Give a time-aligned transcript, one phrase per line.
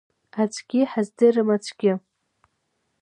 [0.41, 1.93] Аӡәгьы иҳаздырам, аӡәгьы!